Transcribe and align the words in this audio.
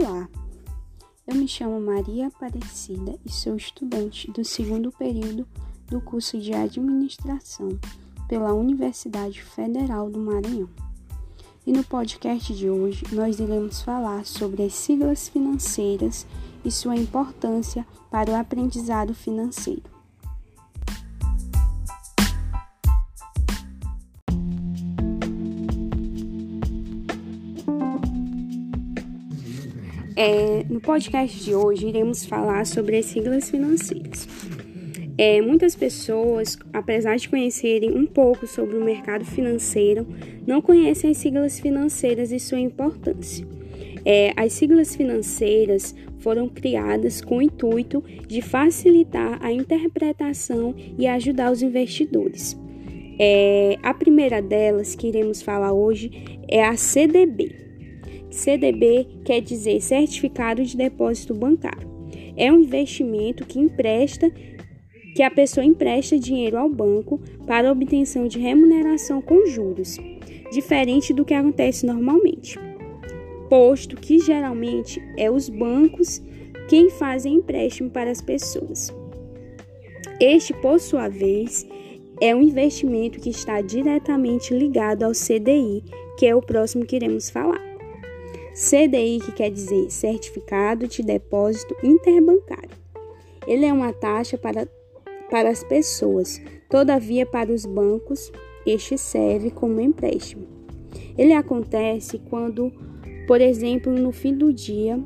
Olá, 0.00 0.28
eu 1.26 1.34
me 1.34 1.48
chamo 1.48 1.80
Maria 1.80 2.28
Aparecida 2.28 3.18
e 3.26 3.32
sou 3.32 3.56
estudante 3.56 4.30
do 4.30 4.44
segundo 4.44 4.92
período 4.92 5.44
do 5.88 6.00
curso 6.00 6.38
de 6.38 6.54
Administração 6.54 7.76
pela 8.28 8.52
Universidade 8.52 9.42
Federal 9.42 10.08
do 10.08 10.20
Maranhão. 10.20 10.70
E 11.66 11.72
no 11.72 11.82
podcast 11.82 12.54
de 12.54 12.70
hoje 12.70 13.02
nós 13.10 13.40
iremos 13.40 13.82
falar 13.82 14.24
sobre 14.24 14.62
as 14.62 14.72
siglas 14.72 15.28
financeiras 15.28 16.24
e 16.64 16.70
sua 16.70 16.94
importância 16.94 17.84
para 18.08 18.30
o 18.30 18.36
aprendizado 18.36 19.12
financeiro. 19.12 19.97
É, 30.20 30.64
no 30.68 30.80
podcast 30.80 31.44
de 31.44 31.54
hoje 31.54 31.86
iremos 31.86 32.26
falar 32.26 32.66
sobre 32.66 32.96
as 32.96 33.06
siglas 33.06 33.48
financeiras. 33.48 34.26
É, 35.16 35.40
muitas 35.40 35.76
pessoas, 35.76 36.58
apesar 36.72 37.14
de 37.14 37.28
conhecerem 37.28 37.96
um 37.96 38.04
pouco 38.04 38.44
sobre 38.44 38.76
o 38.76 38.84
mercado 38.84 39.24
financeiro, 39.24 40.04
não 40.44 40.60
conhecem 40.60 41.12
as 41.12 41.18
siglas 41.18 41.60
financeiras 41.60 42.32
e 42.32 42.40
sua 42.40 42.58
importância. 42.58 43.46
É, 44.04 44.32
as 44.36 44.54
siglas 44.54 44.96
financeiras 44.96 45.94
foram 46.18 46.48
criadas 46.48 47.20
com 47.20 47.36
o 47.36 47.42
intuito 47.42 48.02
de 48.26 48.42
facilitar 48.42 49.38
a 49.40 49.52
interpretação 49.52 50.74
e 50.98 51.06
ajudar 51.06 51.52
os 51.52 51.62
investidores. 51.62 52.58
É, 53.20 53.78
a 53.84 53.94
primeira 53.94 54.42
delas 54.42 54.96
que 54.96 55.06
iremos 55.06 55.40
falar 55.40 55.72
hoje 55.72 56.40
é 56.48 56.64
a 56.64 56.76
CDB. 56.76 57.67
CDB 58.30 59.06
quer 59.24 59.40
dizer 59.40 59.80
Certificado 59.80 60.62
de 60.64 60.76
Depósito 60.76 61.34
Bancário. 61.34 61.88
É 62.36 62.52
um 62.52 62.60
investimento 62.60 63.44
que 63.44 63.58
empresta 63.58 64.30
que 65.14 65.22
a 65.22 65.30
pessoa 65.30 65.64
empresta 65.64 66.18
dinheiro 66.18 66.56
ao 66.56 66.68
banco 66.68 67.20
para 67.46 67.72
obtenção 67.72 68.28
de 68.28 68.38
remuneração 68.38 69.20
com 69.20 69.46
juros, 69.46 69.96
diferente 70.52 71.12
do 71.12 71.24
que 71.24 71.34
acontece 71.34 71.84
normalmente. 71.84 72.58
Posto 73.48 73.96
que 73.96 74.20
geralmente 74.20 75.02
é 75.16 75.30
os 75.30 75.48
bancos 75.48 76.22
quem 76.68 76.90
fazem 76.90 77.34
empréstimo 77.34 77.90
para 77.90 78.10
as 78.10 78.20
pessoas. 78.20 78.94
Este, 80.20 80.52
por 80.54 80.78
sua 80.78 81.08
vez, 81.08 81.66
é 82.20 82.34
um 82.34 82.42
investimento 82.42 83.18
que 83.18 83.30
está 83.30 83.60
diretamente 83.60 84.52
ligado 84.52 85.04
ao 85.04 85.12
CDI, 85.12 85.82
que 86.18 86.26
é 86.26 86.34
o 86.34 86.42
próximo 86.42 86.84
que 86.84 86.96
iremos 86.96 87.30
falar. 87.30 87.67
CDI, 88.58 89.20
que 89.20 89.30
quer 89.30 89.52
dizer 89.52 89.88
Certificado 89.88 90.88
de 90.88 91.00
Depósito 91.00 91.76
Interbancário. 91.80 92.76
Ele 93.46 93.64
é 93.64 93.72
uma 93.72 93.92
taxa 93.92 94.36
para, 94.36 94.66
para 95.30 95.48
as 95.48 95.62
pessoas, 95.62 96.42
todavia, 96.68 97.24
para 97.24 97.52
os 97.52 97.64
bancos, 97.64 98.32
este 98.66 98.98
serve 98.98 99.52
como 99.52 99.80
empréstimo. 99.80 100.44
Ele 101.16 101.34
acontece 101.34 102.18
quando, 102.28 102.72
por 103.28 103.40
exemplo, 103.40 103.92
no 103.92 104.10
fim 104.10 104.34
do 104.34 104.52
dia, 104.52 104.98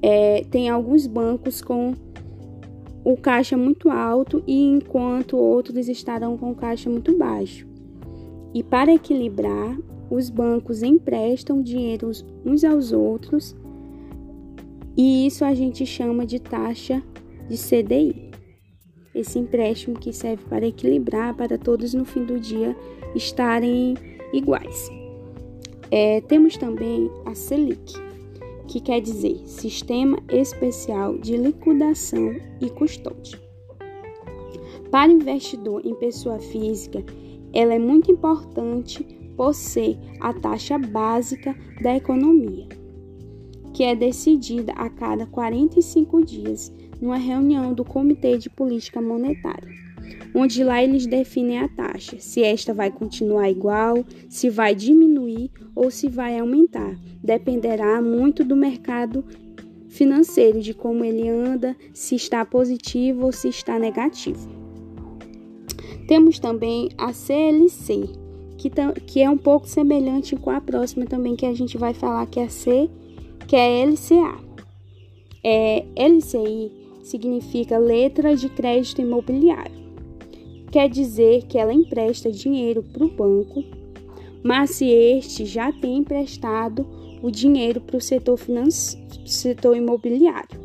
é, 0.00 0.42
tem 0.50 0.70
alguns 0.70 1.06
bancos 1.06 1.60
com 1.60 1.92
o 3.04 3.14
caixa 3.14 3.58
muito 3.58 3.90
alto 3.90 4.42
e 4.46 4.64
enquanto 4.64 5.36
outros 5.36 5.86
estarão 5.86 6.38
com 6.38 6.52
o 6.52 6.54
caixa 6.54 6.88
muito 6.88 7.14
baixo. 7.14 7.68
E 8.54 8.62
para 8.62 8.94
equilibrar, 8.94 9.76
os 10.12 10.28
bancos 10.28 10.82
emprestam 10.82 11.62
dinheiro 11.62 12.10
uns 12.44 12.62
aos 12.64 12.92
outros 12.92 13.56
e 14.94 15.26
isso 15.26 15.42
a 15.42 15.54
gente 15.54 15.86
chama 15.86 16.26
de 16.26 16.38
taxa 16.38 17.02
de 17.48 17.56
CDI. 17.56 18.30
Esse 19.14 19.38
empréstimo 19.38 19.98
que 19.98 20.12
serve 20.12 20.44
para 20.50 20.66
equilibrar, 20.66 21.34
para 21.34 21.56
todos 21.56 21.94
no 21.94 22.04
fim 22.04 22.24
do 22.26 22.38
dia 22.38 22.76
estarem 23.14 23.94
iguais. 24.34 24.90
É, 25.90 26.20
temos 26.20 26.58
também 26.58 27.10
a 27.24 27.34
Selic, 27.34 27.94
que 28.68 28.80
quer 28.80 29.00
dizer 29.00 29.40
Sistema 29.46 30.18
Especial 30.30 31.16
de 31.18 31.38
Liquidação 31.38 32.34
e 32.60 32.68
Custódia. 32.68 33.40
Para 34.90 35.10
o 35.10 35.14
investidor 35.14 35.86
em 35.86 35.94
pessoa 35.94 36.38
física, 36.38 37.02
ela 37.54 37.74
é 37.74 37.78
muito 37.78 38.10
importante 38.10 39.21
por 39.36 39.54
ser 39.54 39.98
a 40.20 40.32
taxa 40.32 40.78
básica 40.78 41.54
da 41.82 41.96
economia, 41.96 42.66
que 43.72 43.84
é 43.84 43.94
decidida 43.94 44.72
a 44.72 44.88
cada 44.88 45.26
45 45.26 46.24
dias 46.24 46.72
numa 47.00 47.16
reunião 47.16 47.72
do 47.72 47.84
Comitê 47.84 48.38
de 48.38 48.48
Política 48.48 49.00
Monetária, 49.00 49.70
onde 50.34 50.62
lá 50.62 50.82
eles 50.82 51.06
definem 51.06 51.58
a 51.58 51.68
taxa, 51.68 52.16
se 52.20 52.42
esta 52.42 52.72
vai 52.72 52.90
continuar 52.90 53.50
igual, 53.50 54.04
se 54.28 54.48
vai 54.48 54.74
diminuir 54.74 55.50
ou 55.74 55.90
se 55.90 56.08
vai 56.08 56.38
aumentar. 56.38 56.96
Dependerá 57.22 58.00
muito 58.00 58.44
do 58.44 58.56
mercado 58.56 59.24
financeiro, 59.88 60.60
de 60.60 60.72
como 60.72 61.04
ele 61.04 61.28
anda, 61.28 61.76
se 61.92 62.14
está 62.14 62.44
positivo 62.44 63.26
ou 63.26 63.32
se 63.32 63.48
está 63.48 63.78
negativo. 63.78 64.48
Temos 66.08 66.38
também 66.38 66.88
a 66.96 67.12
CLC, 67.12 68.08
que, 68.62 69.00
que 69.06 69.22
é 69.22 69.28
um 69.28 69.36
pouco 69.36 69.66
semelhante 69.66 70.36
com 70.36 70.50
a 70.50 70.60
próxima 70.60 71.06
também 71.06 71.34
que 71.34 71.46
a 71.46 71.54
gente 71.54 71.76
vai 71.76 71.94
falar, 71.94 72.26
que 72.26 72.38
é 72.38 72.48
C, 72.48 72.88
que 73.48 73.56
é 73.56 73.84
LCA. 73.84 74.38
É, 75.42 75.84
LCI 75.96 76.70
significa 77.02 77.78
Letra 77.78 78.36
de 78.36 78.48
Crédito 78.48 79.00
Imobiliário. 79.00 79.82
Quer 80.70 80.88
dizer 80.88 81.42
que 81.46 81.58
ela 81.58 81.72
empresta 81.72 82.30
dinheiro 82.30 82.82
para 82.82 83.04
o 83.04 83.08
banco, 83.08 83.64
mas 84.42 84.70
se 84.70 84.88
este 84.88 85.44
já 85.44 85.72
tem 85.72 85.98
emprestado 85.98 86.86
o 87.20 87.30
dinheiro 87.30 87.80
para 87.80 87.96
o 87.96 88.00
setor, 88.00 88.38
setor 89.26 89.76
imobiliário. 89.76 90.60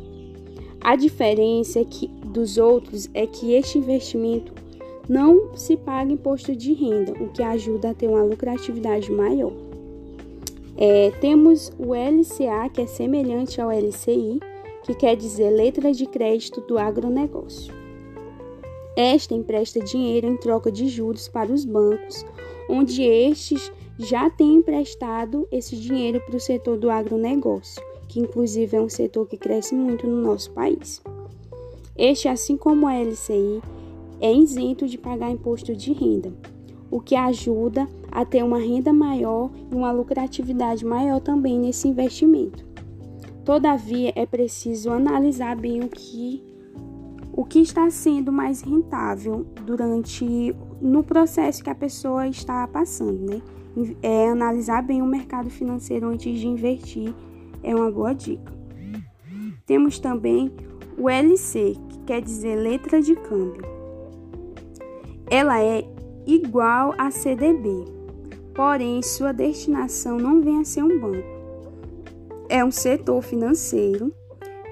A 0.80 0.96
diferença 0.96 1.80
é 1.80 1.84
que, 1.84 2.06
dos 2.24 2.56
outros 2.56 3.10
é 3.12 3.26
que 3.26 3.52
este 3.52 3.78
investimento 3.78 4.52
não 5.08 5.56
se 5.56 5.76
paga 5.76 6.12
imposto 6.12 6.54
de 6.54 6.72
renda, 6.74 7.12
o 7.12 7.28
que 7.28 7.42
ajuda 7.42 7.90
a 7.90 7.94
ter 7.94 8.08
uma 8.08 8.22
lucratividade 8.22 9.10
maior. 9.10 9.52
É, 10.76 11.10
temos 11.20 11.72
o 11.78 11.94
LCA, 11.94 12.68
que 12.72 12.82
é 12.82 12.86
semelhante 12.86 13.60
ao 13.60 13.70
LCI, 13.70 14.38
que 14.84 14.94
quer 14.94 15.16
dizer 15.16 15.50
Letra 15.50 15.92
de 15.92 16.06
Crédito 16.06 16.60
do 16.60 16.78
Agronegócio. 16.78 17.72
Esta 18.96 19.34
empresta 19.34 19.80
dinheiro 19.80 20.26
em 20.26 20.36
troca 20.36 20.70
de 20.70 20.88
juros 20.88 21.28
para 21.28 21.52
os 21.52 21.64
bancos, 21.64 22.24
onde 22.68 23.02
estes 23.02 23.72
já 23.98 24.30
têm 24.30 24.56
emprestado 24.56 25.48
esse 25.50 25.76
dinheiro 25.76 26.20
para 26.20 26.36
o 26.36 26.40
setor 26.40 26.76
do 26.76 26.90
agronegócio, 26.90 27.82
que 28.08 28.20
inclusive 28.20 28.76
é 28.76 28.80
um 28.80 28.88
setor 28.88 29.26
que 29.26 29.36
cresce 29.36 29.74
muito 29.74 30.06
no 30.06 30.22
nosso 30.22 30.50
país. 30.52 31.02
Este, 31.96 32.28
assim 32.28 32.56
como 32.56 32.86
a 32.86 32.94
LCI, 32.94 33.60
é 34.20 34.32
isento 34.32 34.86
de 34.86 34.98
pagar 34.98 35.30
imposto 35.30 35.74
de 35.74 35.92
renda, 35.92 36.32
o 36.90 37.00
que 37.00 37.14
ajuda 37.14 37.88
a 38.10 38.24
ter 38.24 38.42
uma 38.42 38.58
renda 38.58 38.92
maior 38.92 39.50
e 39.70 39.74
uma 39.74 39.92
lucratividade 39.92 40.84
maior 40.84 41.20
também 41.20 41.58
nesse 41.58 41.88
investimento. 41.88 42.66
Todavia, 43.44 44.12
é 44.14 44.26
preciso 44.26 44.90
analisar 44.90 45.56
bem 45.56 45.80
o 45.80 45.88
que 45.88 46.42
o 47.32 47.44
que 47.44 47.60
está 47.60 47.88
sendo 47.88 48.32
mais 48.32 48.62
rentável 48.62 49.46
durante 49.64 50.54
no 50.80 51.04
processo 51.04 51.62
que 51.62 51.70
a 51.70 51.74
pessoa 51.74 52.26
está 52.26 52.66
passando, 52.66 53.20
né? 53.20 53.40
É 54.02 54.28
analisar 54.28 54.82
bem 54.82 55.00
o 55.00 55.06
mercado 55.06 55.48
financeiro 55.48 56.08
antes 56.08 56.36
de 56.36 56.48
investir 56.48 57.14
é 57.62 57.72
uma 57.72 57.92
boa 57.92 58.12
dica. 58.12 58.52
Temos 59.64 60.00
também 60.00 60.50
o 60.98 61.08
LC, 61.08 61.76
que 61.88 61.98
quer 62.00 62.20
dizer 62.20 62.56
letra 62.56 63.00
de 63.00 63.14
câmbio 63.14 63.77
ela 65.30 65.62
é 65.62 65.84
igual 66.26 66.94
a 66.96 67.10
CDB, 67.10 67.84
porém 68.54 69.02
sua 69.02 69.32
destinação 69.32 70.16
não 70.16 70.40
vem 70.40 70.60
a 70.60 70.64
ser 70.64 70.82
um 70.82 70.98
banco. 70.98 71.38
É 72.48 72.64
um 72.64 72.70
setor 72.70 73.22
financeiro 73.22 74.12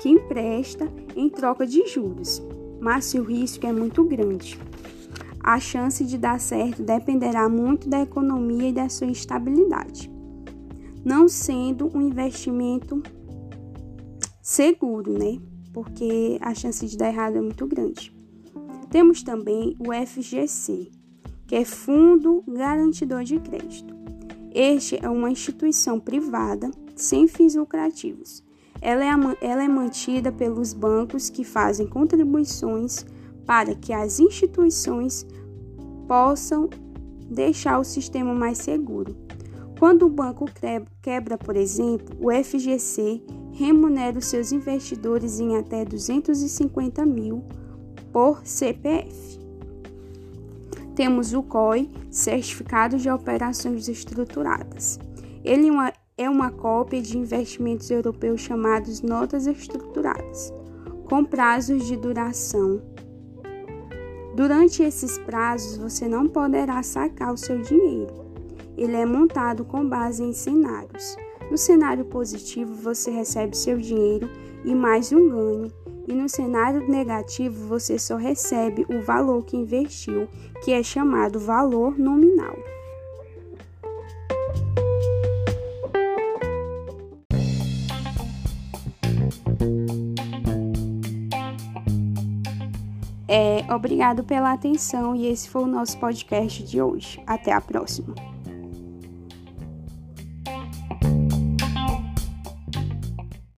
que 0.01 0.09
empresta 0.09 0.91
em 1.15 1.29
troca 1.29 1.67
de 1.67 1.87
juros, 1.87 2.43
mas 2.81 3.13
o 3.13 3.23
risco 3.23 3.67
é 3.67 3.73
muito 3.73 4.03
grande. 4.05 4.59
A 5.41 5.61
chance 5.61 6.05
de 6.05 6.17
dar 6.17 6.41
certo 6.41 6.83
dependerá 6.83 7.49
muito 7.49 7.89
da 7.89 8.01
economia 8.01 8.71
e 8.71 8.73
da 8.73 8.89
sua 8.89 9.09
estabilidade, 9.09 10.11
não 11.05 11.29
sendo 11.29 11.91
um 11.95 12.01
investimento 12.01 13.03
seguro, 14.41 15.13
né? 15.13 15.39
Porque 15.73 16.39
a 16.41 16.55
chance 16.55 16.87
de 16.87 16.97
dar 16.97 17.09
errado 17.09 17.37
é 17.37 17.41
muito 17.43 17.67
grande. 17.67 18.16
Temos 18.91 19.23
também 19.23 19.77
o 19.79 19.93
FGC, 19.93 20.91
que 21.47 21.55
é 21.57 21.65
Fundo 21.65 22.43
Garantidor 22.47 23.25
de 23.25 23.39
Crédito. 23.39 23.95
Este 24.53 24.99
é 25.05 25.09
uma 25.09 25.31
instituição 25.31 26.01
privada 26.01 26.71
sem 26.95 27.29
fins 27.29 27.55
lucrativos. 27.55 28.43
Ela 28.81 29.05
é, 29.05 29.37
ela 29.41 29.65
é 29.65 29.69
mantida 29.69 30.33
pelos 30.33 30.73
bancos 30.73 31.29
que 31.29 31.45
fazem 31.45 31.87
contribuições 31.87 33.05
para 33.45 33.75
que 33.75 33.93
as 33.93 34.19
instituições 34.19 35.27
possam 36.07 36.69
deixar 37.31 37.79
o 37.79 37.85
sistema 37.85 38.35
mais 38.35 38.59
seguro. 38.59 39.17
Quando 39.79 40.07
o 40.07 40.11
banco 40.11 40.47
quebra, 41.03 41.37
por 41.37 41.55
exemplo, 41.55 42.17
o 42.21 42.31
FGC 42.33 43.23
remunera 43.53 44.19
os 44.19 44.27
seus 44.27 44.53
investidores 44.53 45.39
em 45.39 45.57
até 45.57 45.85
250 45.85 47.05
mil 47.05 47.45
por 48.17 48.41
CPF. 48.47 49.39
Temos 50.95 51.35
o 51.35 51.43
COI, 51.43 51.91
Certificado 52.11 52.97
de 52.97 53.11
Operações 53.11 53.89
Estruturadas. 53.89 54.99
Ele 55.45 55.69
é 55.69 55.71
uma, 55.71 55.93
é 56.17 56.31
uma 56.31 56.51
cópia 56.51 57.03
de 57.03 57.19
investimentos 57.19 57.91
europeus 57.91 58.41
chamados 58.41 59.03
notas 59.03 59.47
estruturadas, 59.47 60.51
com 61.07 61.27
prazos 61.27 61.85
de 61.85 61.95
duração. 61.95 62.81
Durante 64.35 64.83
esses 64.83 65.19
prazos, 65.19 65.77
você 65.77 66.09
não 66.09 66.27
poderá 66.27 66.83
sacar 66.83 67.35
o 67.35 67.37
seu 67.37 67.61
dinheiro. 67.61 68.15
Ele 68.79 68.97
é 68.97 69.05
montado 69.05 69.63
com 69.63 69.87
base 69.87 70.25
em 70.25 70.33
cenários. 70.33 71.19
No 71.51 71.59
cenário 71.59 72.07
positivo, 72.07 72.73
você 72.73 73.11
recebe 73.11 73.55
seu 73.55 73.77
dinheiro 73.77 74.31
e 74.65 74.75
mais 74.75 75.13
um 75.13 75.29
ganho 75.29 75.86
e 76.07 76.13
no 76.13 76.29
cenário 76.29 76.89
negativo 76.89 77.67
você 77.67 77.99
só 77.99 78.17
recebe 78.17 78.87
o 78.89 79.03
valor 79.03 79.45
que 79.45 79.57
investiu, 79.57 80.29
que 80.65 80.73
é 80.73 80.83
chamado 80.83 81.41
valor 81.41 81.99
nominal. 81.99 82.57
É, 93.29 93.67
obrigado 93.75 94.23
pela 94.23 94.53
atenção 94.53 95.15
e 95.15 95.27
esse 95.27 95.49
foi 95.49 95.65
o 95.65 95.67
nosso 95.67 95.99
podcast 95.99 96.63
de 96.63 96.81
hoje. 96.81 97.21
Até 97.27 97.53
a 97.53 97.61
próxima. 97.61 98.15